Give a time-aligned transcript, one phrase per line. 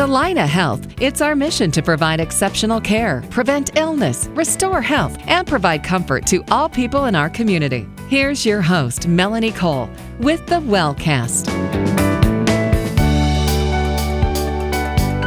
[0.00, 5.46] At Allina Health, it's our mission to provide exceptional care, prevent illness, restore health, and
[5.46, 7.86] provide comfort to all people in our community.
[8.08, 11.48] Here's your host, Melanie Cole, with the Wellcast.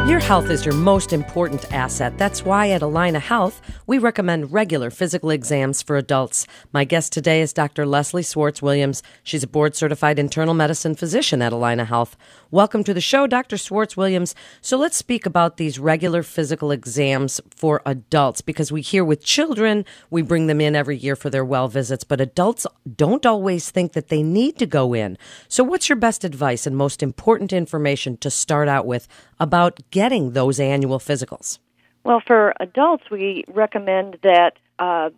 [0.09, 2.17] Your health is your most important asset.
[2.17, 6.45] That's why at Allina Health, we recommend regular physical exams for adults.
[6.73, 7.85] My guest today is Dr.
[7.85, 9.01] Leslie Swartz Williams.
[9.23, 12.17] She's a board certified internal medicine physician at Allina Health.
[12.53, 13.57] Welcome to the show, Dr.
[13.57, 14.35] Swartz Williams.
[14.61, 19.85] So let's speak about these regular physical exams for adults because we hear with children,
[20.11, 23.93] we bring them in every year for their well visits, but adults don't always think
[23.93, 25.17] that they need to go in.
[25.47, 29.07] So, what's your best advice and most important information to start out with
[29.39, 31.57] about getting those annual physicals?
[32.03, 35.09] Well, for adults, we recommend that uh,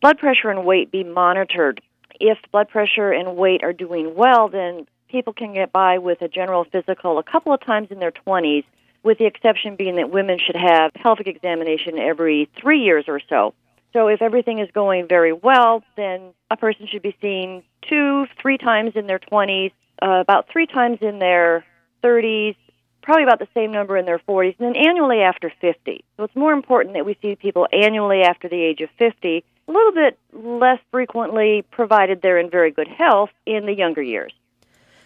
[0.00, 1.82] blood pressure and weight be monitored.
[2.18, 6.28] If blood pressure and weight are doing well, then people can get by with a
[6.28, 8.64] general physical a couple of times in their 20s,
[9.02, 13.54] with the exception being that women should have pelvic examination every three years or so.
[13.92, 18.56] So if everything is going very well, then a person should be seen two, three
[18.56, 21.64] times in their 20s, uh, about three times in their
[22.04, 22.54] 30s,
[23.02, 26.04] probably about the same number in their 40s, and then annually after 50.
[26.16, 29.72] So it's more important that we see people annually after the age of 50, a
[29.72, 34.32] little bit less frequently, provided they're in very good health in the younger years.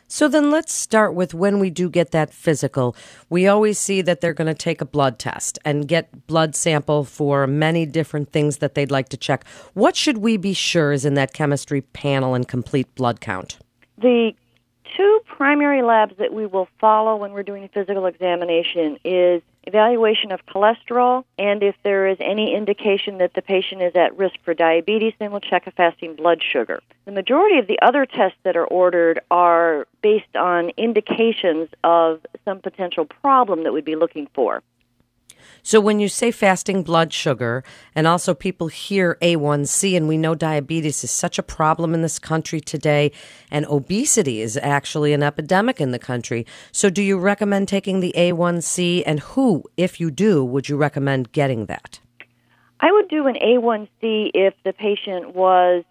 [0.07, 2.95] So then let's start with when we do get that physical.
[3.31, 7.05] We always see that they're going to take a blood test and get blood sample
[7.05, 9.47] for many different things that they'd like to check.
[9.73, 13.59] What should we be sure is in that chemistry panel and complete blood count?
[13.99, 14.33] The
[14.97, 20.33] two primary labs that we will follow when we're doing a physical examination is evaluation
[20.33, 24.55] of cholesterol and if there is any indication that the patient is at risk for
[24.55, 26.81] diabetes then we'll check a fasting blood sugar.
[27.05, 32.61] The majority of the other tests that are ordered are based on indications of some
[32.61, 34.63] potential problem that we'd be looking for.
[35.63, 37.65] So when you say fasting blood sugar,
[37.95, 42.19] and also people hear A1C, and we know diabetes is such a problem in this
[42.19, 43.13] country today,
[43.51, 46.47] and obesity is actually an epidemic in the country.
[46.73, 51.33] So do you recommend taking the A1C, and who, if you do, would you recommend
[51.33, 52.01] getting that?
[52.81, 55.85] I would do an A1C if the patient was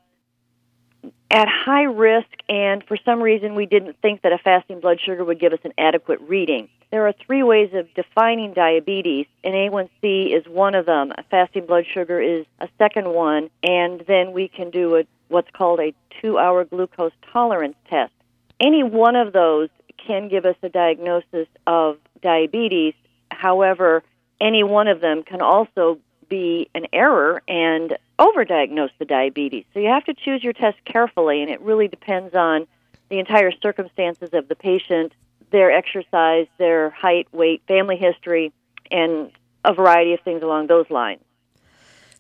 [1.34, 5.26] at high risk, and for some reason we didn't think that a fasting blood sugar
[5.26, 6.70] would give us an adequate reading.
[6.92, 11.12] There are three ways of defining diabetes, and A1C is one of them.
[11.18, 15.50] A fasting blood sugar is a second one, and then we can do a, what's
[15.52, 18.14] called a two hour glucose tolerance test.
[18.60, 22.94] Any one of those can give us a diagnosis of diabetes.
[23.32, 24.04] However,
[24.40, 25.98] any one of them can also
[26.30, 29.66] be an error and overdiagnose the diabetes.
[29.74, 32.68] So you have to choose your test carefully, and it really depends on
[33.10, 35.14] the entire circumstances of the patient,
[35.52, 38.52] their exercise, their height, weight, family history,
[38.92, 39.32] and
[39.66, 41.22] a variety of things along those lines.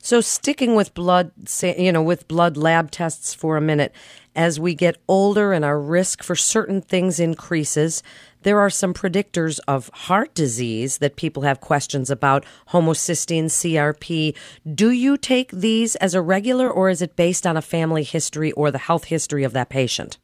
[0.05, 1.31] So sticking with blood,
[1.61, 3.95] you know, with blood lab tests for a minute,
[4.35, 8.03] as we get older and our risk for certain things increases,
[8.41, 14.35] there are some predictors of heart disease that people have questions about homocysteine, CRP.
[14.75, 18.51] Do you take these as a regular or is it based on a family history
[18.51, 20.17] or the health history of that patient?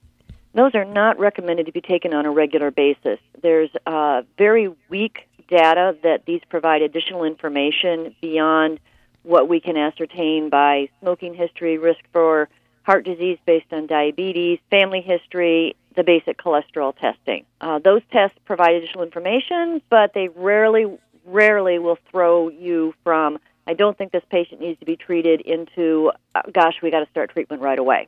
[0.56, 3.20] Those are not recommended to be taken on a regular basis.
[3.42, 8.82] There's uh, very weak data that these provide additional information beyond
[9.24, 12.50] what we can ascertain by smoking history, risk for
[12.84, 17.46] heart disease based on diabetes, family history, the basic cholesterol testing.
[17.62, 20.85] Uh, those tests provide additional information, but they rarely,
[21.25, 23.38] rarely will throw you from,
[23.68, 27.09] I don't think this patient needs to be treated, into, uh, gosh, we got to
[27.12, 28.07] start treatment right away.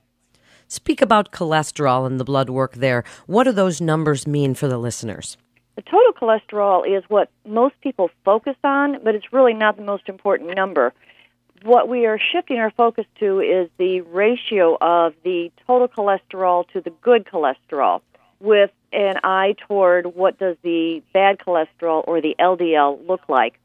[0.68, 3.04] Speak about cholesterol and the blood work there.
[3.28, 5.38] What do those numbers mean for the listeners?
[5.76, 10.10] The total cholesterol is what most people focus on, but it's really not the most
[10.10, 10.94] important number
[11.64, 16.82] what we are shifting our focus to is the ratio of the total cholesterol to
[16.82, 18.02] the good cholesterol
[18.40, 23.60] with an eye toward what does the bad cholesterol or the LDL look like.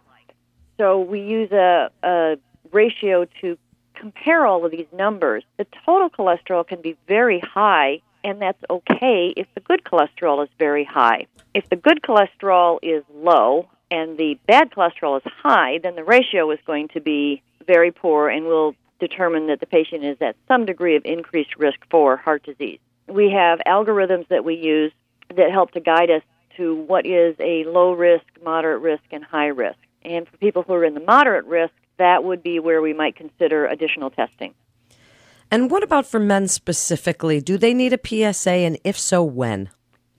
[0.77, 2.37] So we use a, a
[2.71, 3.57] ratio to
[3.95, 5.43] compare all of these numbers.
[5.57, 10.51] The total cholesterol can be very high, and that's okay if the good cholesterol is
[10.59, 11.27] very high.
[11.55, 16.51] If the good cholesterol is low and the bad cholesterol is high, then the ratio
[16.51, 20.67] is going to be very poor and will determine that the patient is at some
[20.67, 22.81] degree of increased risk for heart disease.
[23.07, 24.93] We have algorithms that we use
[25.37, 26.23] that help to guide us
[26.57, 29.79] to what is a low risk, moderate risk, and high risk.
[30.03, 33.15] And for people who are in the moderate risk, that would be where we might
[33.15, 34.53] consider additional testing.
[35.51, 37.41] And what about for men specifically?
[37.41, 39.71] Do they need a PSA, and if so, when?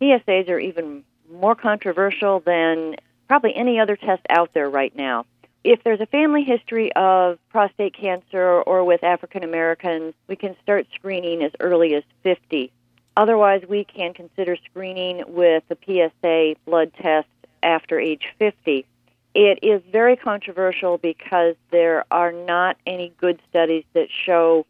[0.01, 2.95] PSAs are even more controversial than
[3.27, 5.25] probably any other test out there right now.
[5.63, 10.87] If there's a family history of prostate cancer or with African Americans, we can start
[10.95, 12.71] screening as early as 50.
[13.17, 17.27] Otherwise, we can consider screening with a PSA blood test
[17.63, 18.85] after age 50.
[19.33, 24.65] It is very controversial because there are not any good studies that show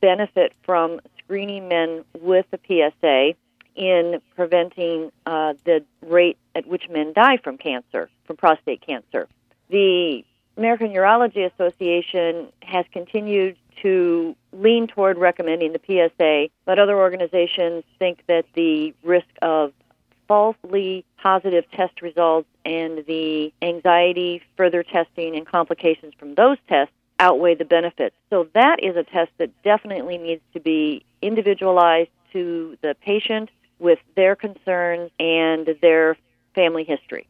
[0.00, 3.34] benefit from screening men with the PSA
[3.74, 9.28] in preventing uh, the rate at which men die from cancer, from prostate cancer.
[9.70, 10.24] The
[10.56, 18.22] American Urology Association has continued to lean toward recommending the PSA, but other organizations think
[18.28, 19.72] that the risk of
[20.28, 27.54] falsely positive test results and the anxiety, further testing, and complications from those tests outweigh
[27.54, 28.16] the benefits.
[28.30, 33.98] So that is a test that definitely needs to be individualized to the patient with
[34.16, 36.16] their concerns and their
[36.54, 37.28] family history.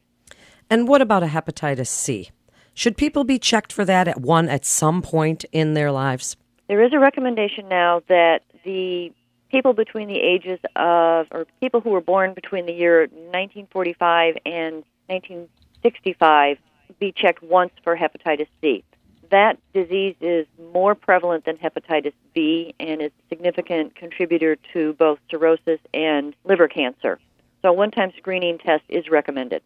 [0.71, 2.31] And what about a hepatitis C?
[2.73, 6.37] Should people be checked for that at one at some point in their lives?
[6.69, 9.13] There is a recommendation now that the
[9.51, 14.83] people between the ages of, or people who were born between the year 1945 and
[15.07, 16.59] 1965
[16.99, 18.83] be checked once for hepatitis C.
[19.31, 25.19] That disease is more prevalent than hepatitis B and is a significant contributor to both
[25.31, 27.19] cirrhosis and liver cancer.
[27.63, 29.63] So, a one time screening test is recommended.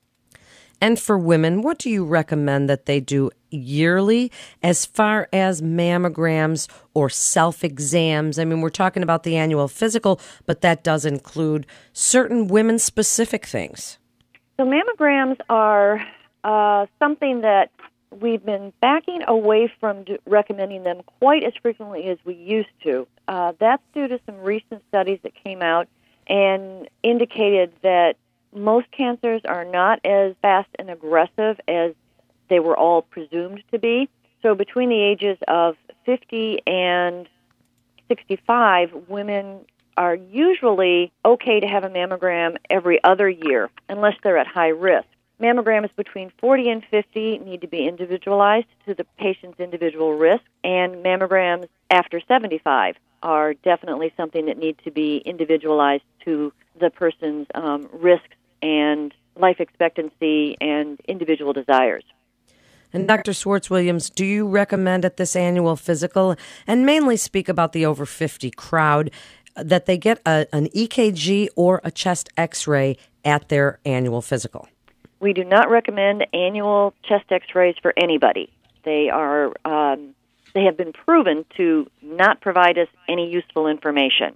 [0.81, 4.31] And for women, what do you recommend that they do yearly
[4.63, 8.39] as far as mammograms or self exams?
[8.39, 13.45] I mean, we're talking about the annual physical, but that does include certain women specific
[13.45, 13.99] things.
[14.57, 16.01] So, mammograms are
[16.45, 17.71] uh, something that
[18.21, 23.07] we've been backing away from recommending them quite as frequently as we used to.
[23.27, 25.89] Uh, that's due to some recent studies that came out
[26.27, 28.17] and indicated that
[28.55, 31.93] most cancers are not as fast and aggressive as
[32.49, 34.09] they were all presumed to be.
[34.43, 35.77] So between the ages of
[36.07, 37.29] 50 and
[38.09, 39.61] 65, women
[39.97, 45.07] are usually okay to have a mammogram every other year unless they're at high risk.
[45.41, 50.97] Mammograms between 40 and 50 need to be individualized to the patient's individual risk, and
[50.97, 57.89] mammograms after 75 are definitely something that need to be individualized to the person's um,
[57.93, 62.05] risks and life expectancy and individual desires.
[62.93, 63.35] And Dr.
[63.35, 66.37] Swartz Williams, do you recommend at this annual physical,
[66.67, 69.11] and mainly speak about the over 50 crowd,
[69.55, 74.69] that they get a, an EKG or a chest x ray at their annual physical?
[75.21, 78.53] We do not recommend annual chest x rays for anybody.
[78.85, 79.53] They are.
[79.65, 80.15] Um,
[80.55, 84.35] they have been proven to not provide us any useful information.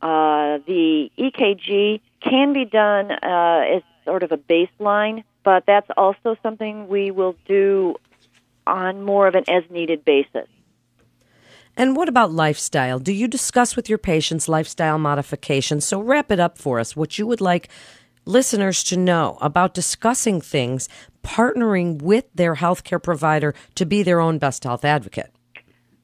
[0.00, 6.36] Uh, the EKG can be done uh, as sort of a baseline, but that's also
[6.42, 7.96] something we will do
[8.66, 10.46] on more of an as needed basis.
[11.76, 12.98] And what about lifestyle?
[12.98, 15.84] Do you discuss with your patients lifestyle modifications?
[15.84, 17.68] So wrap it up for us what you would like
[18.28, 20.88] listeners to know about discussing things,
[21.24, 25.32] partnering with their healthcare provider to be their own best health advocate.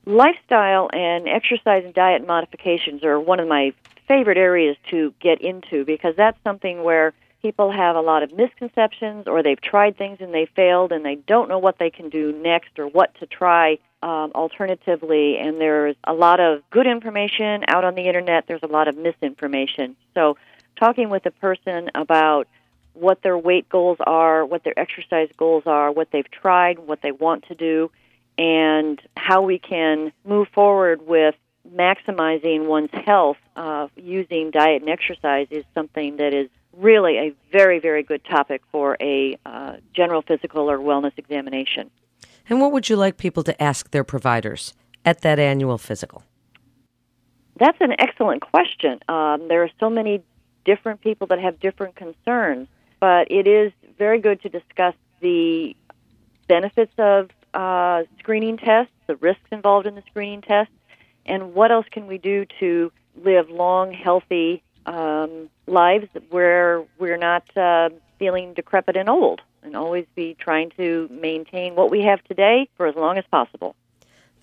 [0.06, 3.72] Lifestyle and exercise and diet modifications are one of my
[4.08, 9.26] favorite areas to get into because that's something where people have a lot of misconceptions
[9.26, 12.32] or they've tried things and they failed and they don't know what they can do
[12.32, 15.36] next or what to try um, alternatively.
[15.38, 18.96] And there's a lot of good information out on the internet, there's a lot of
[18.96, 19.94] misinformation.
[20.14, 20.38] So,
[20.76, 22.48] talking with a person about
[22.94, 27.12] what their weight goals are, what their exercise goals are, what they've tried, what they
[27.12, 27.90] want to do,
[28.38, 31.34] and how we can move forward with
[31.72, 37.78] maximizing one's health uh, using diet and exercise is something that is really a very,
[37.78, 41.90] very good topic for a uh, general physical or wellness examination.
[42.48, 46.22] And what would you like people to ask their providers at that annual physical?
[47.58, 48.98] That's an excellent question.
[49.08, 50.22] Um, there are so many
[50.64, 52.68] different people that have different concerns,
[53.00, 55.76] but it is very good to discuss the
[56.48, 60.74] benefits of uh, screening tests, the risks involved in the screening tests,
[61.26, 62.92] and what else can we do to
[63.22, 70.06] live long, healthy um, lives where we're not uh, feeling decrepit and old, and always
[70.14, 73.74] be trying to maintain what we have today for as long as possible.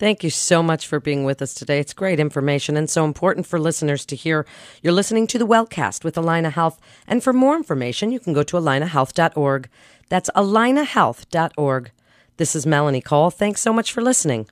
[0.02, 1.78] Thank you so much for being with us today.
[1.78, 4.44] It's great information and so important for listeners to hear.
[4.82, 6.80] You're listening to the Wellcast with Allina Health.
[7.06, 9.68] And for more information, you can go to allinahealth.org.
[10.08, 11.92] That's allinahealth.org.
[12.36, 13.30] This is Melanie Cole.
[13.30, 14.48] Thanks so much for listening.